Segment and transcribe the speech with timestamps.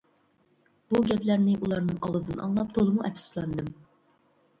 [0.93, 3.69] بۇ گەپلەرنى ئۇلارنىڭ ئاغزىدىن ئاڭلاپ تولىمۇ ئەپسۇسلاندىم.